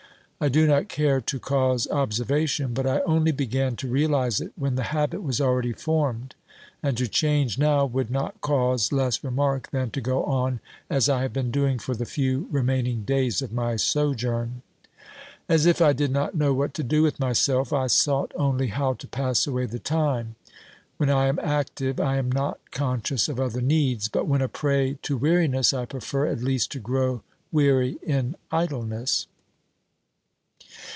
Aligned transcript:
I 0.43 0.49
do 0.49 0.65
not 0.65 0.87
care 0.89 1.21
to 1.21 1.37
cause 1.39 1.87
observation, 1.91 2.73
but 2.73 2.87
I 2.87 3.01
only 3.01 3.31
began 3.31 3.75
to 3.75 3.87
realise 3.87 4.41
it 4.41 4.51
when 4.55 4.73
the 4.73 4.85
habit 4.89 5.21
was 5.21 5.39
already 5.39 5.71
formed, 5.71 6.33
and 6.81 6.97
to 6.97 7.07
change 7.07 7.59
now 7.59 7.85
would 7.85 8.09
not 8.09 8.41
cause 8.41 8.91
less 8.91 9.23
remark 9.23 9.69
than 9.69 9.91
to 9.91 10.01
go 10.01 10.23
on 10.23 10.59
as 10.89 11.07
I 11.07 11.21
have 11.21 11.31
been 11.31 11.51
doing 11.51 11.77
for 11.77 11.93
the 11.93 12.07
few 12.07 12.47
remaining 12.51 13.03
days 13.03 13.43
of 13.43 13.53
my 13.53 13.75
sojourn. 13.75 14.63
As 15.47 15.67
if 15.67 15.79
I 15.79 15.93
did 15.93 16.09
not 16.09 16.33
know 16.33 16.55
what 16.55 16.73
to 16.73 16.83
do 16.83 17.03
with 17.03 17.19
myself, 17.19 17.71
I 17.71 17.85
sought 17.85 18.31
only 18.35 18.69
how 18.69 18.93
to 18.95 19.07
pass 19.07 19.45
away 19.45 19.67
the 19.67 19.77
time. 19.77 20.33
When 20.97 21.11
I 21.11 21.27
am 21.27 21.37
active 21.37 21.99
I 21.99 22.17
am 22.17 22.31
not 22.31 22.57
con 22.71 23.01
scious 23.01 23.29
of 23.29 23.39
other 23.39 23.61
needs, 23.61 24.07
but 24.07 24.25
when 24.25 24.41
a 24.41 24.47
prey 24.47 24.97
to 25.03 25.17
weariness 25.17 25.71
I 25.71 25.85
prefer 25.85 26.25
at 26.25 26.41
least 26.41 26.71
to 26.71 26.79
grow 26.79 27.21
weary 27.51 27.99
in 28.01 28.35
idleness. 28.51 29.27